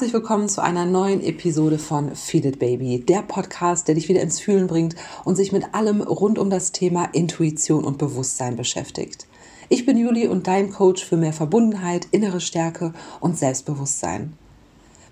[0.00, 4.22] Herzlich willkommen zu einer neuen Episode von Feed It Baby, der Podcast, der dich wieder
[4.22, 4.96] ins Fühlen bringt
[5.26, 9.26] und sich mit allem rund um das Thema Intuition und Bewusstsein beschäftigt.
[9.68, 14.32] Ich bin Juli und dein Coach für mehr Verbundenheit, innere Stärke und Selbstbewusstsein.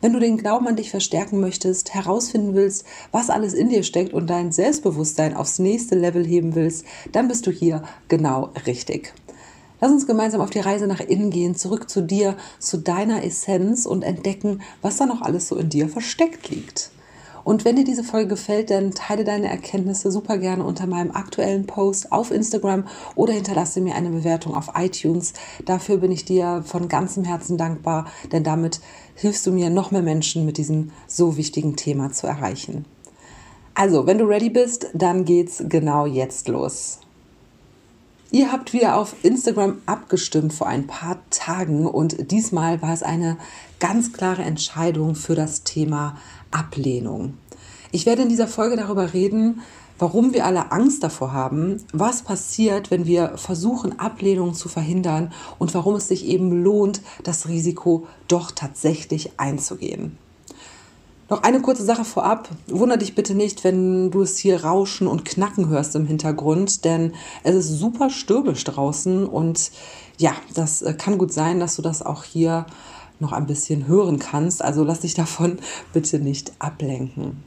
[0.01, 4.15] Wenn du den Glauben an dich verstärken möchtest, herausfinden willst, was alles in dir steckt
[4.15, 9.13] und dein Selbstbewusstsein aufs nächste Level heben willst, dann bist du hier genau richtig.
[9.81, 13.87] Lass uns gemeinsam auf die Reise nach innen gehen, zurück zu dir, zu deiner Essenz
[13.87, 16.91] und entdecken, was da noch alles so in dir versteckt liegt.
[17.45, 21.67] Und wenn dir diese Folge gefällt, dann teile deine Erkenntnisse super gerne unter meinem aktuellen
[21.67, 25.33] Post auf Instagram oder hinterlasse mir eine Bewertung auf iTunes.
[25.65, 28.81] Dafür bin ich dir von ganzem Herzen dankbar, denn damit
[29.15, 32.85] hilfst du mir, noch mehr Menschen mit diesem so wichtigen Thema zu erreichen.
[33.73, 36.99] Also, wenn du ready bist, dann geht's genau jetzt los.
[38.31, 43.39] Ihr habt wieder auf Instagram abgestimmt vor ein paar Tagen und diesmal war es eine
[43.81, 46.19] ganz klare Entscheidung für das Thema
[46.51, 47.39] Ablehnung.
[47.91, 49.63] Ich werde in dieser Folge darüber reden,
[49.99, 55.73] warum wir alle Angst davor haben, was passiert, wenn wir versuchen, Ablehnung zu verhindern und
[55.73, 60.19] warum es sich eben lohnt, das Risiko doch tatsächlich einzugehen.
[61.31, 62.49] Noch eine kurze Sache vorab.
[62.69, 67.13] Wunder dich bitte nicht, wenn du es hier rauschen und knacken hörst im Hintergrund, denn
[67.43, 69.71] es ist super stürmisch draußen und
[70.17, 72.65] ja, das äh, kann gut sein, dass du das auch hier
[73.21, 74.65] noch ein bisschen hören kannst.
[74.65, 75.59] Also lass dich davon
[75.93, 77.45] bitte nicht ablenken.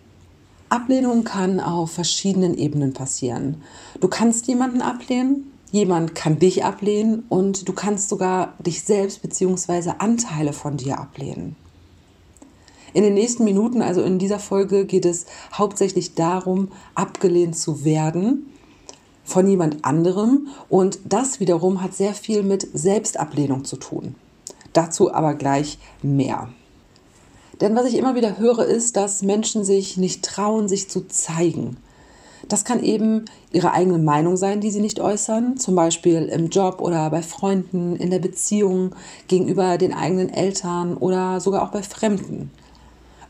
[0.69, 3.63] Ablehnung kann auf verschiedenen Ebenen passieren.
[3.99, 9.93] Du kannst jemanden ablehnen, jemand kann dich ablehnen und du kannst sogar dich selbst bzw.
[9.97, 11.55] Anteile von dir ablehnen.
[12.93, 18.47] In den nächsten Minuten, also in dieser Folge, geht es hauptsächlich darum, abgelehnt zu werden
[19.23, 20.47] von jemand anderem.
[20.69, 24.15] Und das wiederum hat sehr viel mit Selbstablehnung zu tun.
[24.73, 26.49] Dazu aber gleich mehr.
[27.61, 31.77] Denn was ich immer wieder höre, ist, dass Menschen sich nicht trauen, sich zu zeigen.
[32.47, 36.81] Das kann eben ihre eigene Meinung sein, die sie nicht äußern, zum Beispiel im Job
[36.81, 38.95] oder bei Freunden, in der Beziehung,
[39.27, 42.49] gegenüber den eigenen Eltern oder sogar auch bei Fremden.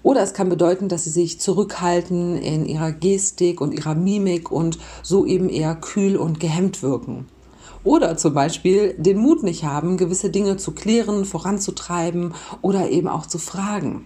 [0.03, 4.79] Oder es kann bedeuten, dass sie sich zurückhalten in ihrer Gestik und ihrer Mimik und
[5.03, 7.27] so eben eher kühl und gehemmt wirken.
[7.83, 13.25] Oder zum Beispiel den Mut nicht haben, gewisse Dinge zu klären, voranzutreiben oder eben auch
[13.25, 14.05] zu fragen.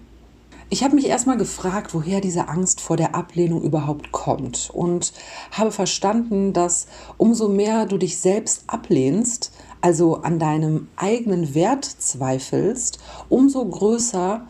[0.69, 5.13] Ich habe mich erstmal gefragt, woher diese Angst vor der Ablehnung überhaupt kommt und
[5.51, 9.51] habe verstanden, dass umso mehr du dich selbst ablehnst,
[9.81, 12.97] also an deinem eigenen Wert zweifelst,
[13.29, 14.47] umso größer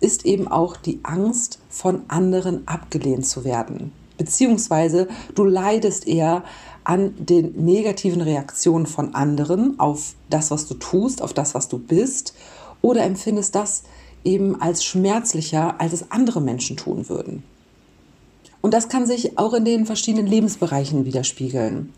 [0.00, 3.92] ist eben auch die Angst, von anderen abgelehnt zu werden.
[4.18, 6.42] Beziehungsweise du leidest eher
[6.84, 11.78] an den negativen Reaktionen von anderen auf das, was du tust, auf das, was du
[11.78, 12.34] bist,
[12.80, 13.82] oder empfindest das
[14.24, 17.42] eben als schmerzlicher, als es andere Menschen tun würden.
[18.60, 21.92] Und das kann sich auch in den verschiedenen Lebensbereichen widerspiegeln.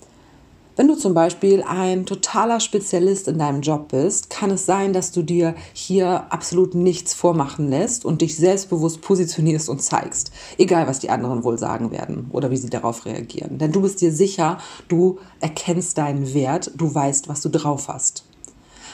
[0.78, 5.10] Wenn du zum Beispiel ein totaler Spezialist in deinem Job bist, kann es sein, dass
[5.10, 10.30] du dir hier absolut nichts vormachen lässt und dich selbstbewusst positionierst und zeigst.
[10.56, 13.58] Egal, was die anderen wohl sagen werden oder wie sie darauf reagieren.
[13.58, 18.22] Denn du bist dir sicher, du erkennst deinen Wert, du weißt, was du drauf hast.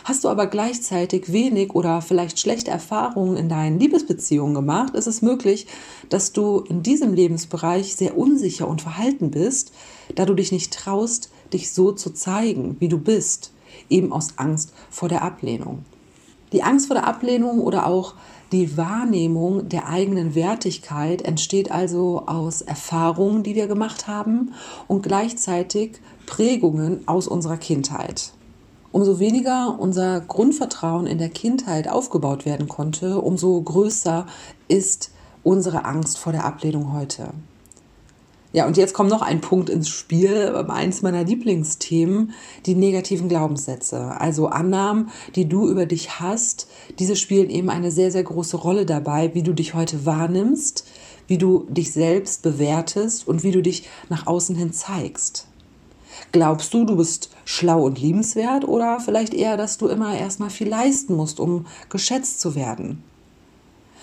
[0.05, 5.23] Hast du aber gleichzeitig wenig oder vielleicht schlechte Erfahrungen in deinen Liebesbeziehungen gemacht, ist es
[5.23, 5.67] möglich,
[6.11, 9.73] dass du in diesem Lebensbereich sehr unsicher und verhalten bist,
[10.15, 13.55] da du dich nicht traust, dich so zu zeigen, wie du bist,
[13.89, 15.87] eben aus Angst vor der Ablehnung.
[16.53, 18.13] Die Angst vor der Ablehnung oder auch
[18.53, 24.53] die Wahrnehmung der eigenen Wertigkeit entsteht also aus Erfahrungen, die wir gemacht haben
[24.87, 25.93] und gleichzeitig
[26.27, 28.34] Prägungen aus unserer Kindheit.
[28.95, 34.25] Umso weniger unser Grundvertrauen in der Kindheit aufgebaut werden konnte, umso größer
[34.69, 35.11] ist
[35.43, 37.31] unsere Angst vor der Ablehnung heute.
[38.53, 42.35] Ja, und jetzt kommt noch ein Punkt ins Spiel, eins meiner Lieblingsthemen,
[42.67, 44.21] die negativen Glaubenssätze.
[44.21, 46.69] Also Annahmen, die du über dich hast,
[47.01, 50.87] diese spielen eben eine sehr, sehr große Rolle dabei, wie du dich heute wahrnimmst,
[51.27, 55.49] wie du dich selbst bewertest und wie du dich nach außen hin zeigst.
[56.33, 60.69] Glaubst du, du bist schlau und liebenswert oder vielleicht eher, dass du immer erstmal viel
[60.69, 63.03] leisten musst, um geschätzt zu werden?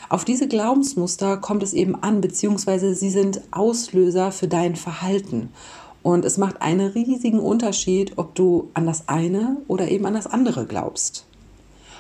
[0.10, 5.50] Auf diese Glaubensmuster kommt es eben an, beziehungsweise sie sind Auslöser für dein Verhalten.
[6.04, 10.28] Und es macht einen riesigen Unterschied, ob du an das eine oder eben an das
[10.28, 11.26] andere glaubst.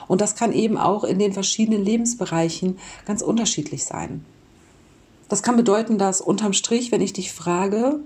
[0.08, 4.26] Und das kann eben auch in den verschiedenen Lebensbereichen ganz unterschiedlich sein.
[5.30, 8.02] Das kann bedeuten, dass unterm Strich, wenn ich dich frage,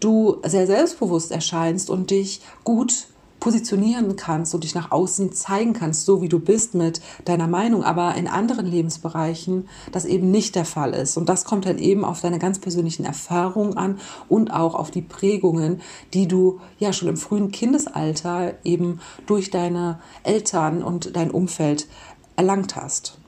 [0.00, 3.06] du sehr selbstbewusst erscheinst und dich gut
[3.40, 7.82] positionieren kannst und dich nach außen zeigen kannst, so wie du bist mit deiner Meinung,
[7.82, 11.16] aber in anderen Lebensbereichen das eben nicht der Fall ist.
[11.16, 13.98] Und das kommt dann eben auf deine ganz persönlichen Erfahrungen an
[14.28, 15.80] und auch auf die Prägungen,
[16.12, 21.88] die du ja schon im frühen Kindesalter eben durch deine Eltern und dein Umfeld
[22.36, 23.18] erlangt hast.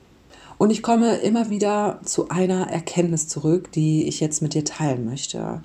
[0.59, 5.05] Und ich komme immer wieder zu einer Erkenntnis zurück, die ich jetzt mit dir teilen
[5.05, 5.63] möchte.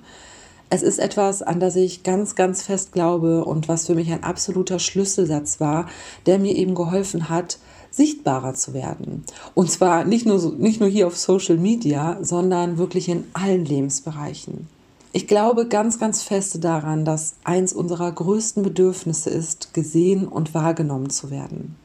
[0.71, 4.23] Es ist etwas, an das ich ganz, ganz fest glaube und was für mich ein
[4.23, 5.87] absoluter Schlüsselsatz war,
[6.27, 7.57] der mir eben geholfen hat,
[7.91, 9.23] sichtbarer zu werden.
[9.55, 14.67] Und zwar nicht nur, nicht nur hier auf Social Media, sondern wirklich in allen Lebensbereichen.
[15.11, 21.09] Ich glaube ganz, ganz fest daran, dass eins unserer größten Bedürfnisse ist, gesehen und wahrgenommen
[21.09, 21.75] zu werden.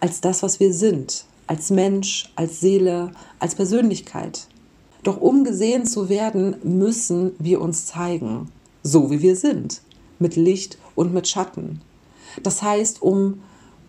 [0.00, 4.46] Als das, was wir sind, als Mensch, als Seele, als Persönlichkeit.
[5.06, 8.50] Doch um gesehen zu werden, müssen wir uns zeigen,
[8.82, 9.80] so wie wir sind,
[10.18, 11.80] mit Licht und mit Schatten.
[12.42, 13.40] Das heißt, um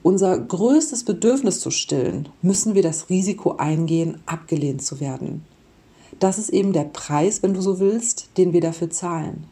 [0.03, 5.43] unser größtes Bedürfnis zu stillen, müssen wir das Risiko eingehen, abgelehnt zu werden.
[6.19, 9.45] Das ist eben der Preis, wenn du so willst, den wir dafür zahlen.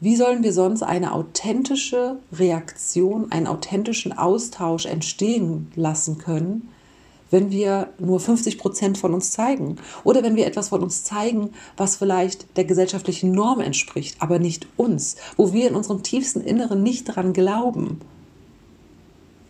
[0.00, 6.68] Wie sollen wir sonst eine authentische Reaktion, einen authentischen Austausch entstehen lassen können,
[7.30, 11.50] wenn wir nur 50 Prozent von uns zeigen oder wenn wir etwas von uns zeigen,
[11.76, 16.82] was vielleicht der gesellschaftlichen Norm entspricht, aber nicht uns, wo wir in unserem tiefsten Inneren
[16.82, 18.00] nicht daran glauben,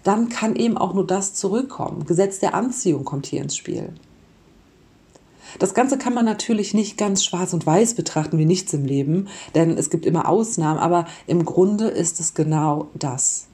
[0.03, 2.07] dann kann eben auch nur das zurückkommen.
[2.07, 3.93] Gesetz der Anziehung kommt hier ins Spiel.
[5.59, 9.29] Das Ganze kann man natürlich nicht ganz schwarz und weiß betrachten wie nichts im Leben,
[9.55, 13.50] denn es gibt immer Ausnahmen, aber im Grunde ist es genau das.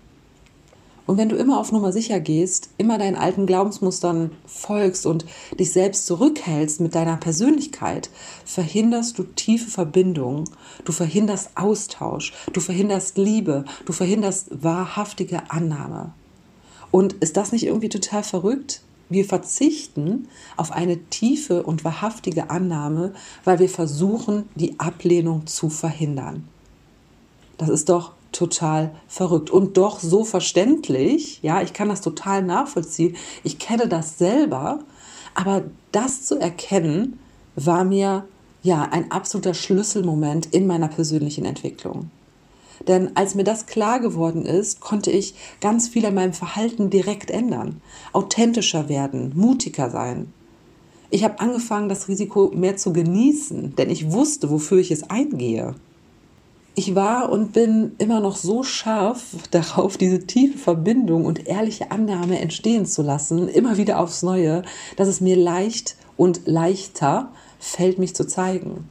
[1.07, 5.25] Und wenn du immer auf Nummer sicher gehst, immer deinen alten Glaubensmustern folgst und
[5.59, 8.11] dich selbst zurückhältst mit deiner Persönlichkeit,
[8.45, 10.45] verhinderst du tiefe Verbindungen,
[10.85, 16.13] du verhinderst Austausch, du verhinderst Liebe, du verhinderst wahrhaftige Annahme.
[16.91, 18.83] Und ist das nicht irgendwie total verrückt?
[19.09, 20.27] Wir verzichten
[20.57, 23.15] auf eine tiefe und wahrhaftige Annahme,
[23.45, 26.49] weil wir versuchen, die Ablehnung zu verhindern.
[27.57, 31.41] Das ist doch total verrückt und doch so verständlich.
[31.43, 33.17] Ja, ich kann das total nachvollziehen.
[33.43, 34.81] Ich kenne das selber,
[35.35, 37.19] aber das zu erkennen
[37.55, 38.27] war mir
[38.63, 42.11] ja ein absoluter Schlüsselmoment in meiner persönlichen Entwicklung.
[42.87, 47.31] Denn als mir das klar geworden ist, konnte ich ganz viel an meinem Verhalten direkt
[47.31, 47.81] ändern,
[48.13, 50.33] authentischer werden, mutiger sein.
[51.09, 55.75] Ich habe angefangen, das Risiko mehr zu genießen, denn ich wusste, wofür ich es eingehe
[56.79, 62.39] ich war und bin immer noch so scharf darauf, diese tiefe Verbindung und ehrliche Annahme
[62.39, 64.63] entstehen zu lassen, immer wieder aufs Neue,
[64.97, 68.89] dass es mir leicht und leichter fällt, mich zu zeigen.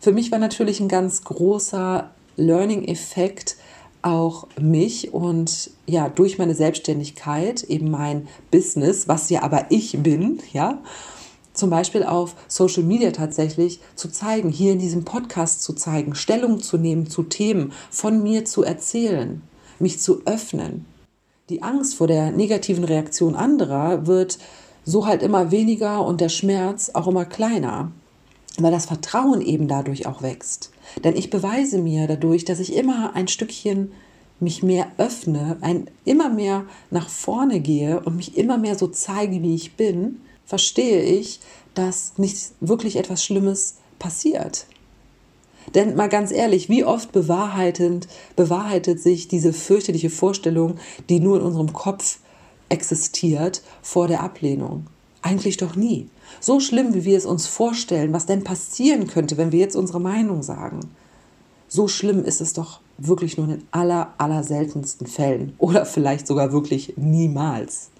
[0.00, 3.56] Für mich war natürlich ein ganz großer Learning-Effekt
[4.02, 10.40] auch mich und ja, durch meine Selbstständigkeit, eben mein Business, was ja aber ich bin,
[10.52, 10.78] ja,
[11.60, 16.60] zum Beispiel auf Social Media tatsächlich zu zeigen, hier in diesem Podcast zu zeigen, Stellung
[16.60, 19.42] zu nehmen zu Themen, von mir zu erzählen,
[19.78, 20.86] mich zu öffnen.
[21.48, 24.38] Die Angst vor der negativen Reaktion anderer wird
[24.84, 27.92] so halt immer weniger und der Schmerz auch immer kleiner,
[28.58, 30.70] weil das Vertrauen eben dadurch auch wächst.
[31.04, 33.92] Denn ich beweise mir dadurch, dass ich immer ein Stückchen
[34.40, 39.42] mich mehr öffne, ein immer mehr nach vorne gehe und mich immer mehr so zeige,
[39.42, 40.20] wie ich bin,
[40.50, 41.40] verstehe ich,
[41.74, 44.66] dass nicht wirklich etwas Schlimmes passiert.
[45.74, 50.76] Denn mal ganz ehrlich, wie oft bewahrheitend, bewahrheitet sich diese fürchterliche Vorstellung,
[51.08, 52.18] die nur in unserem Kopf
[52.68, 54.86] existiert, vor der Ablehnung?
[55.22, 56.08] Eigentlich doch nie.
[56.40, 60.00] So schlimm, wie wir es uns vorstellen, was denn passieren könnte, wenn wir jetzt unsere
[60.00, 60.80] Meinung sagen.
[61.68, 66.26] So schlimm ist es doch wirklich nur in den aller, aller seltensten Fällen oder vielleicht
[66.26, 67.90] sogar wirklich niemals.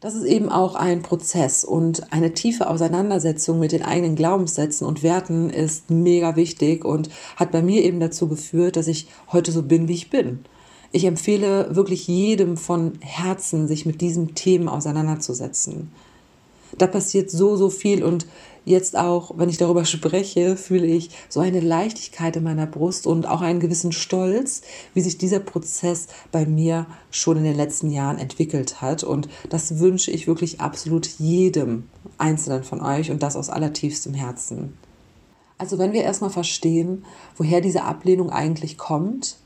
[0.00, 5.02] Das ist eben auch ein Prozess und eine tiefe Auseinandersetzung mit den eigenen Glaubenssätzen und
[5.02, 9.64] Werten ist mega wichtig und hat bei mir eben dazu geführt, dass ich heute so
[9.64, 10.44] bin, wie ich bin.
[10.92, 15.90] Ich empfehle wirklich jedem von Herzen, sich mit diesen Themen auseinanderzusetzen.
[16.76, 18.26] Da passiert so, so viel und
[18.68, 23.26] jetzt auch, wenn ich darüber spreche, fühle ich so eine Leichtigkeit in meiner Brust und
[23.26, 24.62] auch einen gewissen Stolz,
[24.94, 29.02] wie sich dieser Prozess bei mir schon in den letzten Jahren entwickelt hat.
[29.02, 31.84] Und das wünsche ich wirklich absolut jedem
[32.18, 34.76] Einzelnen von euch und das aus allertiefstem Herzen.
[35.56, 37.04] Also wenn wir erstmal verstehen,
[37.36, 39.36] woher diese Ablehnung eigentlich kommt,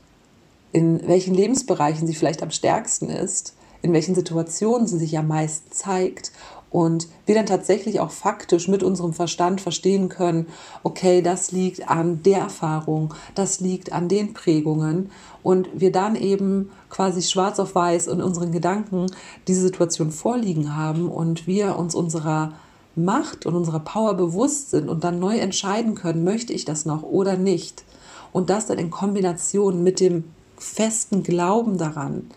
[0.71, 5.71] in welchen Lebensbereichen sie vielleicht am stärksten ist, in welchen Situationen sie sich am meisten
[5.71, 6.31] zeigt
[6.73, 10.47] Und wir dann tatsächlich auch faktisch mit unserem Verstand verstehen können,
[10.81, 15.11] okay, das liegt an der Erfahrung, das liegt an den Prägungen.
[15.43, 19.05] Und wir dann eben quasi schwarz auf weiß in unseren Gedanken
[19.47, 22.53] diese Situation vorliegen haben und wir uns unserer
[22.95, 27.03] Macht und unserer Power bewusst sind und dann neu entscheiden können, möchte ich das noch
[27.03, 27.83] oder nicht.
[28.31, 30.23] Und das dann in Kombination mit dem
[30.57, 32.31] festen Glauben daran,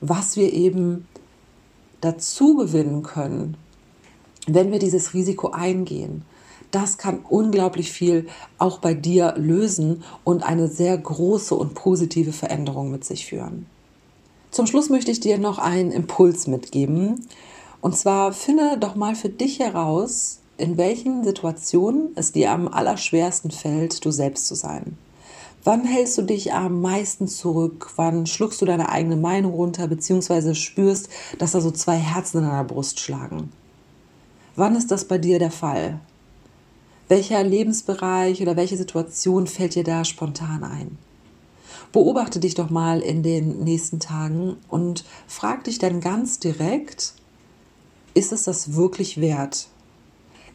[0.00, 1.06] was wir eben
[2.06, 3.56] dazu gewinnen können,
[4.46, 6.22] wenn wir dieses Risiko eingehen.
[6.70, 8.26] Das kann unglaublich viel
[8.58, 13.66] auch bei dir lösen und eine sehr große und positive Veränderung mit sich führen.
[14.50, 17.26] Zum Schluss möchte ich dir noch einen Impuls mitgeben.
[17.80, 23.50] Und zwar finde doch mal für dich heraus, in welchen Situationen es dir am allerschwersten
[23.50, 24.96] fällt, du selbst zu sein.
[25.66, 27.90] Wann hältst du dich am meisten zurück?
[27.96, 31.08] Wann schluckst du deine eigene Meinung runter, beziehungsweise spürst,
[31.40, 33.50] dass da so zwei Herzen in deiner Brust schlagen?
[34.54, 35.98] Wann ist das bei dir der Fall?
[37.08, 40.98] Welcher Lebensbereich oder welche Situation fällt dir da spontan ein?
[41.90, 47.14] Beobachte dich doch mal in den nächsten Tagen und frag dich dann ganz direkt,
[48.14, 49.66] ist es das wirklich wert?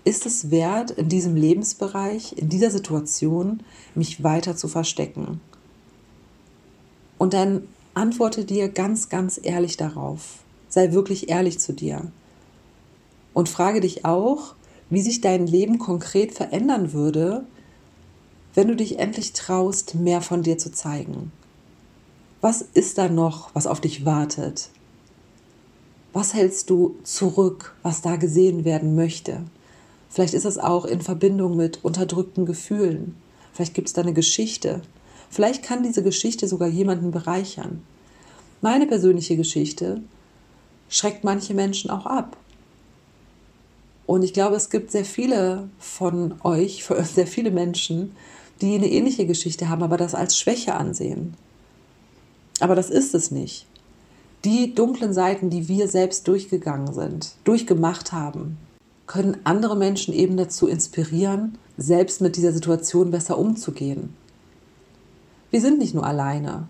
[0.04, 3.62] Ist es wert, in diesem Lebensbereich, in dieser Situation,
[3.96, 5.42] mich weiter zu verstecken?
[7.18, 10.40] Und dann antworte dir ganz, ganz ehrlich darauf.
[10.70, 12.12] Sei wirklich ehrlich zu dir.
[13.34, 14.56] Und frage dich auch,
[14.90, 17.46] wie sich dein Leben konkret verändern würde,
[18.56, 21.32] wenn du dich endlich traust, mehr von dir zu zeigen.
[22.42, 24.70] Was ist da noch, was auf dich wartet?
[26.12, 29.44] Was hältst du zurück, was da gesehen werden möchte?
[30.12, 33.16] Vielleicht ist es auch in Verbindung mit unterdrückten Gefühlen.
[33.54, 34.82] Vielleicht gibt es da eine Geschichte.
[35.30, 37.82] Vielleicht kann diese Geschichte sogar jemanden bereichern.
[38.60, 40.02] Meine persönliche Geschichte
[40.90, 42.36] schreckt manche Menschen auch ab.
[44.06, 48.14] Und ich glaube, es gibt sehr viele von euch, sehr viele Menschen,
[48.60, 51.36] die eine ähnliche Geschichte haben, aber das als Schwäche ansehen.
[52.60, 53.66] Aber das ist es nicht.
[54.44, 58.58] Die dunklen Seiten, die wir selbst durchgegangen sind, durchgemacht haben,
[59.12, 64.16] können andere Menschen eben dazu inspirieren, selbst mit dieser Situation besser umzugehen.
[65.50, 66.70] Wir sind nicht nur alleine.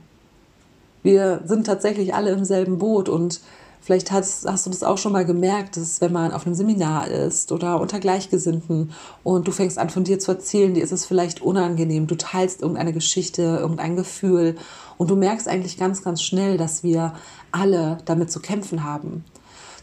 [1.03, 3.41] Wir sind tatsächlich alle im selben Boot und
[3.79, 7.09] vielleicht hast, hast, du das auch schon mal gemerkt, dass wenn man auf einem Seminar
[7.09, 8.91] ist oder unter Gleichgesinnten
[9.23, 12.63] und du fängst an von dir zu erzählen, dir ist es vielleicht unangenehm, du teilst
[12.63, 14.55] irgendeine Geschichte, irgendein Gefühl
[14.97, 17.13] und du merkst eigentlich ganz, ganz schnell, dass wir
[17.51, 19.25] alle damit zu kämpfen haben.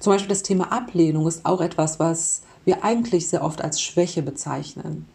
[0.00, 4.22] Zum Beispiel das Thema Ablehnung ist auch etwas, was wir eigentlich sehr oft als Schwäche
[4.22, 5.06] bezeichnen,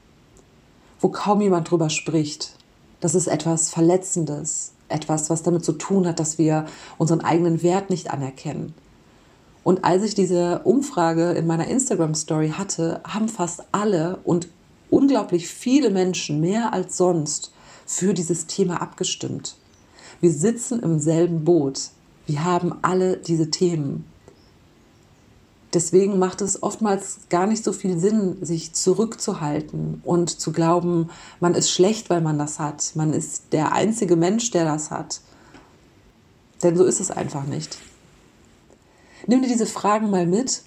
[0.99, 2.55] wo kaum jemand drüber spricht.
[2.99, 6.65] Das ist etwas Verletzendes, etwas, was damit zu tun hat, dass wir
[6.97, 8.73] unseren eigenen Wert nicht anerkennen.
[9.63, 14.47] Und als ich diese Umfrage in meiner Instagram-Story hatte, haben fast alle und
[14.89, 17.51] unglaublich viele Menschen mehr als sonst
[17.85, 19.55] für dieses Thema abgestimmt.
[20.21, 21.89] Wir sitzen im selben Boot.
[22.27, 24.05] Wir haben alle diese Themen.
[25.73, 31.55] Deswegen macht es oftmals gar nicht so viel Sinn, sich zurückzuhalten und zu glauben, man
[31.55, 32.91] ist schlecht, weil man das hat.
[32.95, 35.21] Man ist der einzige Mensch, der das hat.
[36.61, 37.77] Denn so ist es einfach nicht.
[39.25, 40.61] Nimm dir diese Fragen mal mit.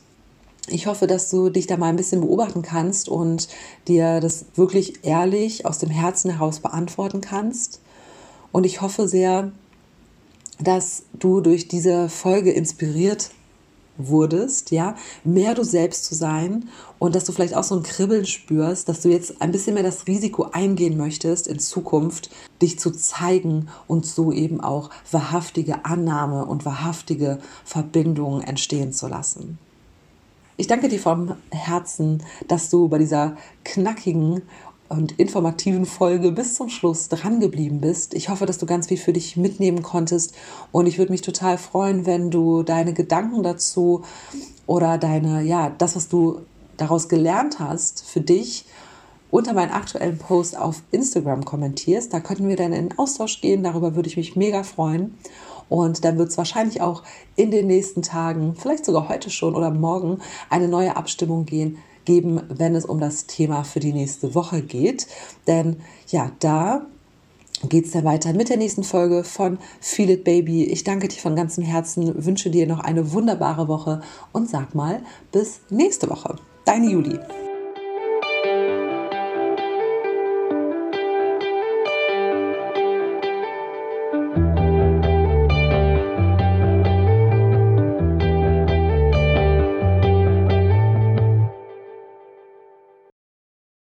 [0.68, 3.46] Ich hoffe, dass du dich da mal ein bisschen beobachten kannst und
[3.86, 7.80] dir das wirklich ehrlich aus dem Herzen heraus beantworten kannst.
[8.50, 9.52] Und ich hoffe sehr,
[10.58, 13.30] dass du durch diese Folge inspiriert
[13.98, 18.26] wurdest, ja, mehr du selbst zu sein und dass du vielleicht auch so ein Kribbeln
[18.26, 22.30] spürst, dass du jetzt ein bisschen mehr das Risiko eingehen möchtest, in Zukunft
[22.62, 29.58] dich zu zeigen und so eben auch wahrhaftige Annahme und wahrhaftige Verbindungen entstehen zu lassen.
[30.58, 34.40] Ich danke dir vom Herzen, dass du bei dieser knackigen
[34.88, 38.14] und informativen Folge bis zum Schluss dran geblieben bist.
[38.14, 40.34] Ich hoffe, dass du ganz viel für dich mitnehmen konntest
[40.72, 44.02] und ich würde mich total freuen, wenn du deine Gedanken dazu
[44.66, 46.40] oder deine, ja, das, was du
[46.76, 48.66] daraus gelernt hast, für dich
[49.30, 52.12] unter meinen aktuellen Post auf Instagram kommentierst.
[52.12, 53.62] Da könnten wir dann in Austausch gehen.
[53.62, 55.18] Darüber würde ich mich mega freuen.
[55.68, 57.02] Und dann wird es wahrscheinlich auch
[57.34, 62.40] in den nächsten Tagen, vielleicht sogar heute schon oder morgen, eine neue Abstimmung gehen, geben,
[62.48, 65.06] wenn es um das Thema für die nächste Woche geht.
[65.46, 65.76] Denn
[66.08, 66.86] ja, da
[67.68, 70.64] geht es dann weiter mit der nächsten Folge von Feel It Baby.
[70.64, 74.00] Ich danke dir von ganzem Herzen, wünsche dir noch eine wunderbare Woche
[74.32, 76.36] und sag mal bis nächste Woche.
[76.64, 77.20] Deine Julie.